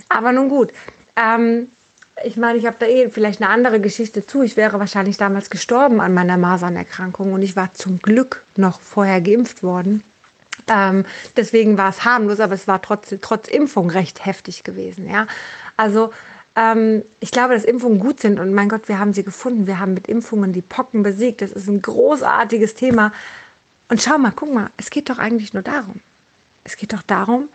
Aber 0.09 0.33
nun 0.33 0.49
gut, 0.49 0.73
ähm, 1.17 1.69
ich 2.25 2.37
meine, 2.37 2.59
ich 2.59 2.67
habe 2.67 2.77
da 2.79 2.87
eh 2.87 3.11
vielleicht 3.11 3.43
eine 3.43 3.51
andere 3.51 3.81
Geschichte 3.81 4.27
zu. 4.27 4.43
Ich 4.43 4.57
wäre 4.57 4.79
wahrscheinlich 4.79 5.19
damals 5.19 5.51
gestorben 5.51 6.01
an 6.01 6.15
meiner 6.15 6.39
Masernerkrankung 6.39 7.33
und 7.33 7.43
ich 7.43 7.57
war 7.57 7.75
zum 7.75 7.99
Glück 7.99 8.45
noch 8.57 8.81
vorher 8.81 9.21
geimpft 9.21 9.63
worden. 9.63 10.03
Ähm, 10.69 11.05
deswegen 11.37 11.79
war 11.79 11.91
es 11.91 12.05
harmlos, 12.05 12.41
aber 12.41 12.55
es 12.55 12.67
war 12.67 12.83
trotz, 12.83 13.15
trotz 13.21 13.49
Impfung 13.49 13.91
recht 13.91 14.25
heftig 14.25 14.65
gewesen. 14.65 15.09
Ja? 15.09 15.27
Also 15.77 16.13
ähm, 16.57 17.03
ich 17.21 17.31
glaube, 17.31 17.55
dass 17.55 17.65
Impfungen 17.65 18.01
gut 18.01 18.21
sind 18.21 18.41
und 18.41 18.53
mein 18.53 18.69
Gott, 18.69 18.89
wir 18.89 18.99
haben 18.99 19.13
sie 19.13 19.23
gefunden. 19.23 19.67
Wir 19.67 19.79
haben 19.79 19.95
mit 19.95 20.09
Impfungen 20.09 20.53
die 20.53 20.63
Pocken 20.63 21.03
besiegt. 21.03 21.43
Das 21.43 21.53
ist 21.53 21.69
ein 21.69 21.83
großartiges 21.83 22.75
Thema. 22.75 23.13
Und 23.89 24.03
schau 24.03 24.19
mal, 24.19 24.33
guck 24.35 24.53
mal, 24.53 24.71
es 24.77 24.91
geht 24.91 25.11
doch 25.11 25.19
eigentlich 25.19 25.55
nur 25.55 25.63
darum. 25.63 26.01
Es 26.65 26.77
geht 26.77 26.93
doch 26.93 27.03
darum, 27.03 27.49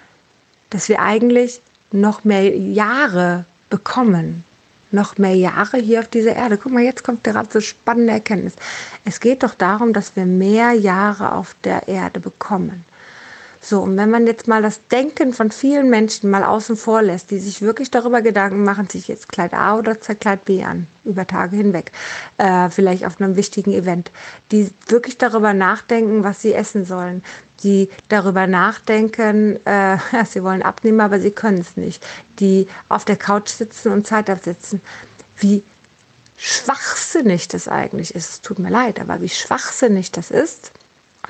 dass 0.70 0.88
wir 0.88 1.02
eigentlich 1.02 1.62
noch 1.92 2.24
mehr 2.24 2.56
Jahre 2.56 3.46
bekommen. 3.70 4.46
Noch 4.92 5.18
mehr 5.18 5.36
Jahre 5.36 5.78
hier 5.78 6.00
auf 6.00 6.08
dieser 6.08 6.36
Erde. 6.36 6.58
Guck 6.58 6.72
mal, 6.72 6.84
jetzt 6.84 7.04
kommt 7.04 7.24
gerade 7.24 7.50
so 7.52 7.60
spannende 7.60 8.14
Erkenntnis. 8.14 8.54
Es 9.04 9.20
geht 9.20 9.44
doch 9.44 9.56
darum, 9.56 9.94
dass 9.94 10.16
wir 10.16 10.26
mehr 10.26 10.74
Jahre 10.74 11.34
auf 11.34 11.56
der 11.64 11.88
Erde 11.88 12.20
bekommen. 12.20 12.86
So, 13.64 13.82
und 13.82 13.96
wenn 13.96 14.10
man 14.10 14.26
jetzt 14.26 14.48
mal 14.48 14.64
das 14.64 14.88
Denken 14.88 15.34
von 15.34 15.52
vielen 15.52 15.88
Menschen 15.92 16.32
mal 16.32 16.44
außen 16.44 16.76
vor 16.76 17.04
lässt, 17.04 17.30
die 17.30 17.38
sich 17.38 17.62
wirklich 17.62 17.92
darüber 17.92 18.24
Gedanken 18.24 18.64
machen, 18.64 18.90
sich 18.90 19.08
jetzt 19.08 19.32
Kleid 19.32 19.54
A 19.54 19.78
oder 19.78 19.94
Kleid 19.96 20.46
B 20.46 20.64
an, 20.64 20.88
über 21.04 21.28
Tage 21.28 21.58
hinweg, 21.58 21.92
äh, 22.38 22.72
vielleicht 22.72 23.06
auf 23.06 23.22
einem 23.22 23.36
wichtigen 23.36 23.72
Event, 23.72 24.10
die 24.52 24.72
wirklich 24.88 25.20
darüber 25.20 25.54
nachdenken, 25.54 26.24
was 26.24 26.42
sie 26.42 26.54
essen 26.56 26.86
sollen, 26.86 27.24
die 27.64 27.90
darüber 28.10 28.48
nachdenken, 28.48 29.60
äh, 29.68 29.98
ja, 30.12 30.26
sie 30.28 30.44
wollen 30.44 30.64
abnehmen, 30.64 31.02
aber 31.02 31.20
sie 31.20 31.32
können 31.32 31.60
es 31.60 31.78
nicht, 31.78 32.04
die 32.40 32.68
auf 32.90 33.06
der 33.06 33.18
Couch 33.18 33.50
sitzen 33.50 33.92
und 33.92 34.08
Zeit 34.08 34.32
absitzen, 34.32 34.82
wie 35.38 35.62
schwachsinnig 36.36 37.48
das 37.48 37.68
eigentlich 37.68 38.16
ist. 38.16 38.30
Es 38.32 38.42
tut 38.42 38.58
mir 38.58 38.72
leid, 38.72 39.00
aber 39.00 39.22
wie 39.22 39.30
schwachsinnig 39.30 40.12
das 40.12 40.32
ist, 40.32 40.72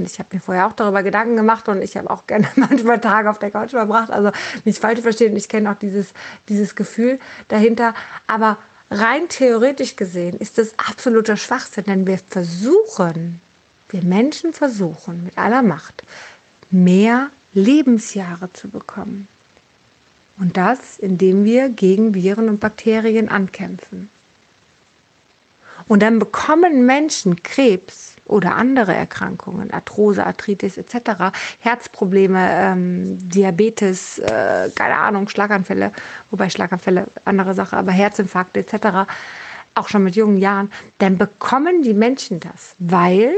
und 0.01 0.11
ich 0.11 0.19
habe 0.19 0.29
mir 0.33 0.41
vorher 0.41 0.67
auch 0.67 0.73
darüber 0.73 1.03
Gedanken 1.03 1.35
gemacht 1.35 1.69
und 1.69 1.81
ich 1.81 1.95
habe 1.95 2.09
auch 2.09 2.25
gerne 2.25 2.47
manchmal 2.55 2.99
Tage 2.99 3.29
auf 3.29 3.39
der 3.39 3.51
Couch 3.51 3.69
verbracht. 3.69 4.09
Also 4.11 4.31
nicht 4.65 4.79
falsch 4.79 5.01
verstehen, 5.01 5.35
ich 5.35 5.47
kenne 5.47 5.71
auch 5.71 5.77
dieses, 5.77 6.13
dieses 6.49 6.75
Gefühl 6.75 7.19
dahinter. 7.47 7.93
Aber 8.27 8.57
rein 8.89 9.29
theoretisch 9.29 9.95
gesehen 9.95 10.37
ist 10.39 10.57
das 10.57 10.73
absoluter 10.77 11.37
Schwachsinn, 11.37 11.85
denn 11.85 12.07
wir 12.07 12.19
versuchen, 12.27 13.41
wir 13.89 14.03
Menschen 14.03 14.53
versuchen 14.53 15.23
mit 15.23 15.37
aller 15.37 15.61
Macht, 15.61 16.03
mehr 16.71 17.29
Lebensjahre 17.53 18.51
zu 18.53 18.69
bekommen. 18.69 19.27
Und 20.39 20.57
das, 20.57 20.97
indem 20.97 21.45
wir 21.45 21.69
gegen 21.69 22.15
Viren 22.15 22.49
und 22.49 22.59
Bakterien 22.59 23.29
ankämpfen. 23.29 24.09
Und 25.87 26.01
dann 26.01 26.19
bekommen 26.19 26.85
Menschen 26.85 27.41
Krebs 27.43 28.15
oder 28.25 28.55
andere 28.55 28.93
Erkrankungen, 28.93 29.71
Arthrose, 29.71 30.25
Arthritis 30.25 30.77
etc., 30.77 31.33
Herzprobleme, 31.59 32.49
ähm, 32.51 33.29
Diabetes, 33.29 34.19
äh, 34.19 34.69
keine 34.73 34.95
Ahnung, 34.95 35.27
Schlaganfälle, 35.27 35.91
wobei 36.29 36.49
Schlaganfälle 36.49 37.07
andere 37.25 37.53
Sache, 37.53 37.75
aber 37.75 37.91
Herzinfarkte 37.91 38.61
etc., 38.61 39.09
auch 39.75 39.89
schon 39.89 40.03
mit 40.03 40.15
jungen 40.15 40.37
Jahren, 40.37 40.71
dann 40.99 41.17
bekommen 41.17 41.83
die 41.83 41.93
Menschen 41.93 42.39
das, 42.39 42.75
weil 42.79 43.33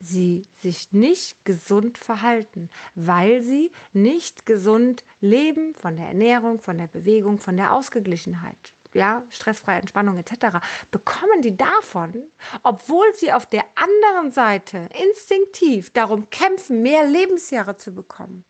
sie 0.00 0.42
sich 0.60 0.92
nicht 0.92 1.44
gesund 1.44 1.96
verhalten, 1.96 2.70
weil 2.94 3.42
sie 3.42 3.72
nicht 3.92 4.44
gesund 4.44 5.02
leben 5.20 5.74
von 5.74 5.96
der 5.96 6.08
Ernährung, 6.08 6.60
von 6.60 6.76
der 6.76 6.88
Bewegung, 6.88 7.38
von 7.38 7.56
der 7.56 7.72
Ausgeglichenheit 7.72 8.73
ja, 8.94 9.24
stressfreie 9.30 9.80
Entspannung 9.80 10.16
etc., 10.16 10.58
bekommen 10.90 11.42
die 11.42 11.56
davon, 11.56 12.24
obwohl 12.62 13.06
sie 13.14 13.32
auf 13.32 13.46
der 13.46 13.64
anderen 13.74 14.30
Seite 14.30 14.88
instinktiv 15.08 15.90
darum 15.90 16.30
kämpfen, 16.30 16.82
mehr 16.82 17.04
Lebensjahre 17.04 17.76
zu 17.76 17.92
bekommen. 17.92 18.44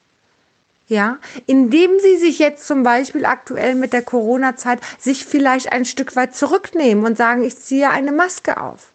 Ja, 0.86 1.18
indem 1.46 1.98
sie 1.98 2.18
sich 2.18 2.38
jetzt 2.38 2.66
zum 2.66 2.82
Beispiel 2.82 3.24
aktuell 3.24 3.74
mit 3.74 3.94
der 3.94 4.02
Corona-Zeit 4.02 4.80
sich 4.98 5.24
vielleicht 5.24 5.72
ein 5.72 5.86
Stück 5.86 6.14
weit 6.14 6.36
zurücknehmen 6.36 7.06
und 7.06 7.16
sagen, 7.16 7.42
ich 7.42 7.58
ziehe 7.58 7.88
eine 7.88 8.12
Maske 8.12 8.60
auf. 8.60 8.92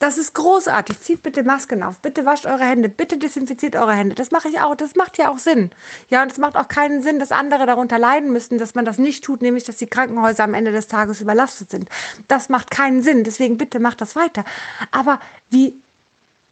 Das 0.00 0.16
ist 0.16 0.32
großartig. 0.32 0.98
Zieht 1.02 1.22
bitte 1.22 1.44
Masken 1.44 1.82
auf. 1.82 1.98
Bitte 1.98 2.24
wascht 2.24 2.46
eure 2.46 2.64
Hände. 2.64 2.88
Bitte 2.88 3.18
desinfiziert 3.18 3.76
eure 3.76 3.92
Hände. 3.92 4.14
Das 4.14 4.30
mache 4.30 4.48
ich 4.48 4.58
auch. 4.58 4.74
Das 4.74 4.96
macht 4.96 5.18
ja 5.18 5.30
auch 5.30 5.36
Sinn. 5.36 5.70
Ja, 6.08 6.22
und 6.22 6.32
es 6.32 6.38
macht 6.38 6.56
auch 6.56 6.68
keinen 6.68 7.02
Sinn, 7.02 7.18
dass 7.18 7.32
andere 7.32 7.66
darunter 7.66 7.98
leiden 7.98 8.32
müssten, 8.32 8.56
dass 8.56 8.74
man 8.74 8.86
das 8.86 8.96
nicht 8.96 9.22
tut, 9.22 9.42
nämlich 9.42 9.64
dass 9.64 9.76
die 9.76 9.86
Krankenhäuser 9.86 10.42
am 10.42 10.54
Ende 10.54 10.72
des 10.72 10.88
Tages 10.88 11.20
überlastet 11.20 11.70
sind. 11.70 11.90
Das 12.28 12.48
macht 12.48 12.70
keinen 12.70 13.02
Sinn. 13.02 13.24
Deswegen 13.24 13.58
bitte 13.58 13.78
macht 13.78 14.00
das 14.00 14.16
weiter. 14.16 14.46
Aber 14.90 15.20
wie 15.50 15.76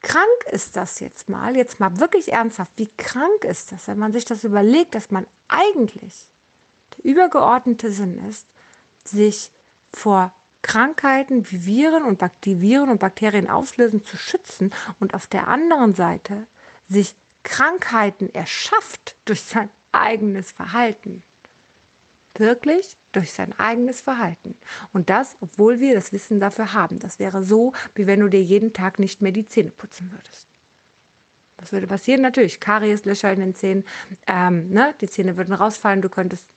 krank 0.03 0.45
ist 0.53 0.77
das 0.77 1.01
jetzt 1.01 1.31
mal? 1.31 1.57
Jetzt 1.57 1.81
mal 1.81 1.99
wirklich 1.99 2.31
ernsthaft. 2.31 2.73
Wie 2.77 2.91
krank 2.99 3.45
ist 3.45 3.73
das, 3.73 3.89
wenn 3.89 3.99
man 3.99 4.13
sich 4.13 4.27
das 4.27 4.45
überlegt, 4.45 4.95
dass 4.95 5.11
man 5.11 5.27
eigentlich 5.49 6.27
der 6.99 7.11
übergeordnete 7.11 7.93
Sinn 7.93 8.23
ist, 8.29 8.47
sich 9.05 9.51
vor 9.91 10.35
Krankheiten 10.69 11.51
wie 11.51 11.65
Viren 11.65 12.05
und 12.05 12.23
Viren 12.45 12.91
und 12.91 13.01
Bakterien 13.01 13.49
auslösen, 13.49 14.05
zu 14.05 14.19
schützen 14.19 14.71
und 15.01 15.15
auf 15.15 15.27
der 15.27 15.49
anderen 15.49 15.95
Seite 15.95 16.47
sich 16.91 17.15
Krankheiten 17.43 18.33
erschafft 18.35 19.17
durch 19.25 19.43
sein 19.43 19.71
eigenes 19.93 20.53
Verhalten. 20.53 21.23
Wirklich 22.35 22.99
durch 23.13 23.33
sein 23.33 23.59
eigenes 23.59 24.03
Verhalten. 24.03 24.57
Und 24.93 25.09
das, 25.09 25.37
obwohl 25.41 25.81
wir 25.81 25.95
das 25.95 26.13
Wissen 26.13 26.39
dafür 26.39 26.75
haben. 26.75 26.99
Das 26.99 27.19
wäre 27.19 27.43
so, 27.43 27.73
wie 27.95 28.07
wenn 28.07 28.21
du 28.21 28.29
dir 28.29 28.43
jeden 28.43 28.75
Tag 28.75 28.99
nicht 28.99 29.23
mehr 29.23 29.33
die 29.33 29.47
Zähne 29.47 29.71
putzen 29.71 30.13
würdest. 30.13 30.47
Was 31.57 31.73
würde 31.73 31.87
passieren? 31.87 32.21
Natürlich, 32.21 32.61
Karieslöcher 32.61 33.33
in 33.33 33.41
den 33.41 33.55
Zähnen, 33.55 33.87
ähm, 34.27 34.69
ne? 34.71 34.95
die 35.01 35.09
Zähne 35.09 35.39
würden 35.39 35.55
rausfallen, 35.55 36.03
du 36.03 36.11
könntest 36.11 36.51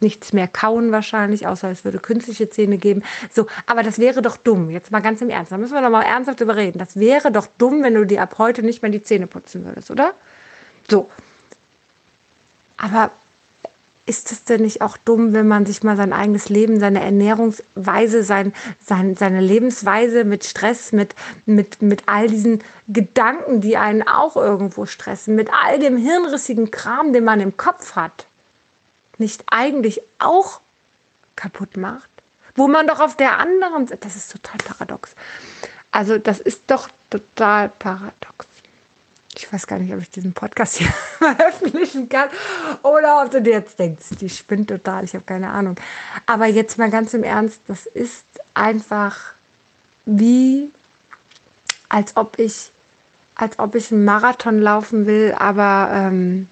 nichts 0.00 0.32
mehr 0.32 0.48
kauen 0.48 0.92
wahrscheinlich, 0.92 1.46
außer 1.46 1.70
es 1.70 1.84
würde 1.84 1.98
künstliche 1.98 2.48
Zähne 2.50 2.78
geben. 2.78 3.02
So, 3.32 3.46
aber 3.66 3.82
das 3.82 3.98
wäre 3.98 4.22
doch 4.22 4.36
dumm. 4.36 4.70
Jetzt 4.70 4.90
mal 4.90 5.00
ganz 5.00 5.20
im 5.20 5.30
Ernst. 5.30 5.52
Da 5.52 5.58
müssen 5.58 5.74
wir 5.74 5.82
doch 5.82 5.90
mal 5.90 6.02
ernsthaft 6.02 6.40
überreden. 6.40 6.78
Das 6.78 6.96
wäre 6.96 7.32
doch 7.32 7.46
dumm, 7.58 7.82
wenn 7.82 7.94
du 7.94 8.04
dir 8.04 8.22
ab 8.22 8.36
heute 8.38 8.62
nicht 8.62 8.82
mehr 8.82 8.90
die 8.90 9.02
Zähne 9.02 9.26
putzen 9.26 9.64
würdest, 9.64 9.90
oder? 9.90 10.14
So. 10.88 11.08
Aber 12.76 13.10
ist 14.08 14.32
es 14.32 14.44
denn 14.44 14.62
nicht 14.62 14.80
auch 14.80 14.96
dumm, 14.96 15.34
wenn 15.34 15.46
man 15.46 15.66
sich 15.66 15.82
mal 15.82 15.96
sein 15.96 16.14
eigenes 16.14 16.48
Leben, 16.48 16.80
seine 16.80 17.02
Ernährungsweise, 17.02 18.24
sein, 18.24 18.54
sein, 18.80 19.16
seine 19.16 19.42
Lebensweise 19.42 20.24
mit 20.24 20.44
Stress, 20.44 20.92
mit, 20.92 21.14
mit, 21.44 21.82
mit 21.82 22.04
all 22.06 22.26
diesen 22.26 22.64
Gedanken, 22.88 23.60
die 23.60 23.76
einen 23.76 24.02
auch 24.08 24.36
irgendwo 24.36 24.86
stressen, 24.86 25.34
mit 25.34 25.50
all 25.52 25.78
dem 25.78 25.98
hirnrissigen 25.98 26.70
Kram, 26.70 27.12
den 27.12 27.24
man 27.24 27.40
im 27.40 27.58
Kopf 27.58 27.96
hat, 27.96 28.27
nicht 29.18 29.44
eigentlich 29.50 30.00
auch 30.18 30.60
kaputt 31.36 31.76
macht? 31.76 32.08
Wo 32.54 32.66
man 32.66 32.86
doch 32.86 33.00
auf 33.00 33.16
der 33.16 33.38
anderen 33.38 33.86
Seite, 33.86 34.00
das 34.02 34.16
ist 34.16 34.32
total 34.32 34.58
paradox. 34.58 35.14
Also 35.90 36.18
das 36.18 36.40
ist 36.40 36.62
doch 36.66 36.88
total 37.10 37.68
paradox. 37.68 38.46
Ich 39.36 39.52
weiß 39.52 39.68
gar 39.68 39.78
nicht, 39.78 39.94
ob 39.94 40.00
ich 40.00 40.10
diesen 40.10 40.32
Podcast 40.32 40.78
hier 40.78 40.88
veröffentlichen 41.18 42.08
kann 42.08 42.28
oder 42.82 43.22
ob 43.22 43.30
du 43.30 43.40
dir 43.40 43.52
jetzt 43.52 43.78
denkst, 43.78 44.06
die 44.20 44.28
spinnt 44.28 44.68
total, 44.68 45.04
ich 45.04 45.14
habe 45.14 45.24
keine 45.24 45.50
Ahnung. 45.50 45.76
Aber 46.26 46.46
jetzt 46.46 46.76
mal 46.78 46.90
ganz 46.90 47.14
im 47.14 47.22
Ernst, 47.22 47.60
das 47.68 47.86
ist 47.86 48.24
einfach 48.54 49.32
wie, 50.04 50.70
als 51.88 52.16
ob 52.16 52.38
ich, 52.38 52.70
als 53.36 53.58
ob 53.60 53.76
ich 53.76 53.92
einen 53.92 54.04
Marathon 54.04 54.58
laufen 54.60 55.06
will, 55.06 55.34
aber 55.38 55.90
ähm, 55.92 56.48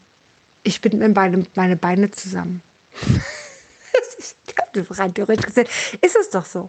ich 0.66 0.80
bin 0.80 0.99
mit 0.99 1.14
meine, 1.14 1.44
meine 1.54 1.76
Beine 1.76 2.11
zusammen. 2.11 2.61
rein 4.90 5.14
theoretisch 5.14 5.46
gesehen 5.46 5.68
ist 6.02 6.16
es 6.16 6.28
doch 6.28 6.44
so. 6.44 6.68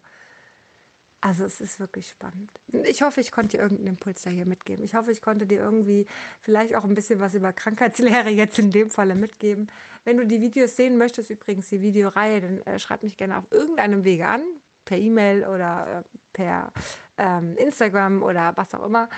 Also 1.20 1.44
es 1.46 1.60
ist 1.60 1.80
wirklich 1.80 2.08
spannend. 2.08 2.52
Ich 2.68 3.02
hoffe, 3.02 3.20
ich 3.20 3.32
konnte 3.32 3.58
dir 3.58 3.64
irgendeinen 3.64 3.96
Impuls 3.96 4.22
da 4.22 4.30
hier 4.30 4.46
mitgeben. 4.46 4.86
Ich 4.86 4.94
hoffe, 4.94 5.12
ich 5.12 5.22
konnte 5.22 5.48
dir 5.48 5.60
irgendwie 5.60 6.06
vielleicht 6.40 6.76
auch 6.76 6.86
ein 6.86 6.94
bisschen 6.94 7.20
was 7.20 7.34
über 7.34 7.52
Krankheitslehre 7.52 8.30
jetzt 8.30 8.60
in 8.60 8.72
dem 8.72 8.90
Falle 8.90 9.16
mitgeben. 9.16 9.68
Wenn 10.06 10.18
du 10.18 10.26
die 10.26 10.40
Videos 10.40 10.76
sehen 10.76 10.98
möchtest, 10.98 11.30
übrigens 11.30 11.70
die 11.70 11.82
Videoreihe, 11.82 12.42
dann 12.42 12.62
äh, 12.62 12.80
schreib 12.80 13.04
mich 13.04 13.18
gerne 13.18 13.38
auf 13.40 13.46
irgendeinem 13.52 14.04
Wege 14.04 14.28
an, 14.28 14.46
per 14.86 14.98
E-Mail 14.98 15.46
oder 15.46 16.06
äh, 16.06 16.18
per 16.34 16.72
ähm, 17.18 17.58
Instagram 17.58 18.22
oder 18.22 18.56
was 18.56 18.74
auch 18.76 18.86
immer 18.86 19.10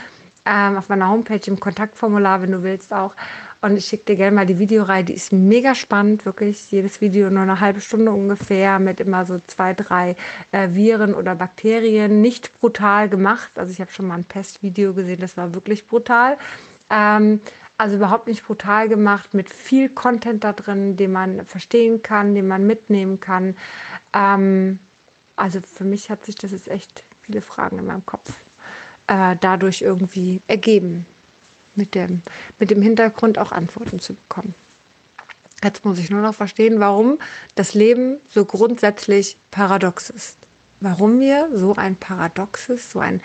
ähm, 0.45 0.77
auf 0.77 0.89
meiner 0.89 1.09
Homepage 1.09 1.41
im 1.45 1.59
Kontaktformular, 1.59 2.41
wenn 2.41 2.51
du 2.51 2.63
willst 2.63 2.93
auch. 2.93 3.15
Und 3.61 3.75
ich 3.75 3.85
schicke 3.85 4.05
dir 4.05 4.15
gerne 4.15 4.35
mal 4.35 4.45
die 4.45 4.57
Videoreihe, 4.57 5.03
die 5.03 5.13
ist 5.13 5.33
mega 5.33 5.75
spannend, 5.75 6.25
wirklich. 6.25 6.71
Jedes 6.71 7.01
Video 7.01 7.29
nur 7.29 7.43
eine 7.43 7.59
halbe 7.59 7.81
Stunde 7.81 8.11
ungefähr 8.11 8.79
mit 8.79 9.01
immer 9.01 9.25
so 9.25 9.39
zwei, 9.47 9.73
drei 9.73 10.15
äh, 10.51 10.69
Viren 10.71 11.13
oder 11.13 11.35
Bakterien. 11.35 12.21
Nicht 12.21 12.57
brutal 12.59 13.09
gemacht. 13.09 13.51
Also 13.55 13.71
ich 13.71 13.81
habe 13.81 13.91
schon 13.91 14.07
mal 14.07 14.15
ein 14.15 14.23
Pestvideo 14.23 14.93
gesehen, 14.93 15.19
das 15.19 15.35
war 15.35 15.53
wirklich 15.53 15.87
brutal. 15.87 16.37
Ähm, 16.89 17.41
also 17.77 17.97
überhaupt 17.97 18.27
nicht 18.27 18.45
brutal 18.45 18.89
gemacht, 18.89 19.33
mit 19.33 19.49
viel 19.49 19.89
Content 19.89 20.43
da 20.43 20.53
drin, 20.53 20.97
den 20.97 21.11
man 21.11 21.45
verstehen 21.45 22.01
kann, 22.01 22.35
den 22.35 22.47
man 22.47 22.65
mitnehmen 22.65 23.19
kann. 23.19 23.55
Ähm, 24.13 24.79
also 25.35 25.59
für 25.61 25.85
mich 25.85 26.09
hat 26.09 26.25
sich 26.25 26.35
das 26.35 26.51
jetzt 26.51 26.67
echt 26.67 27.03
viele 27.21 27.41
Fragen 27.41 27.79
in 27.79 27.85
meinem 27.85 28.05
Kopf 28.05 28.33
äh, 29.09 29.35
dadurch 29.41 29.81
irgendwie 29.81 30.41
ergeben, 30.47 31.05
mit 31.75 31.95
dem, 31.95 32.21
mit 32.59 32.69
dem 32.69 32.81
Hintergrund 32.81 33.37
auch 33.37 33.51
Antworten 33.51 33.99
zu 33.99 34.13
bekommen. 34.13 34.53
Jetzt 35.63 35.83
muss 35.83 35.99
ich 35.99 36.09
nur 36.09 36.21
noch 36.21 36.35
verstehen, 36.35 36.79
warum 36.79 37.19
das 37.55 37.73
Leben 37.73 38.17
so 38.29 38.45
grundsätzlich 38.45 39.35
paradox 39.51 40.09
ist. 40.09 40.37
Warum 40.79 41.19
wir 41.19 41.49
so 41.53 41.75
ein 41.75 41.97
paradoxes, 41.97 42.91
so 42.91 42.99
ein 42.99 43.21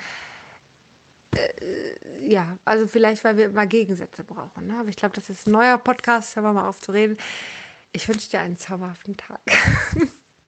äh, 1.33 2.29
ja, 2.29 2.59
also 2.65 2.89
vielleicht, 2.89 3.23
weil 3.23 3.37
wir 3.37 3.47
immer 3.47 3.67
Gegensätze 3.67 4.25
brauchen. 4.25 4.67
Ne? 4.67 4.79
Aber 4.79 4.89
ich 4.89 4.97
glaube, 4.97 5.15
das 5.15 5.31
ist 5.31 5.47
ein 5.47 5.53
neuer 5.53 5.79
Podcast. 5.79 6.35
Hören 6.35 6.47
wir 6.47 6.53
mal 6.55 6.69
auf 6.69 6.81
zu 6.81 6.93
reden. 6.93 7.17
Ich 7.93 8.09
wünsche 8.09 8.31
dir 8.31 8.41
einen 8.41 8.59
zauberhaften 8.59 9.17
Tag. 9.17 9.41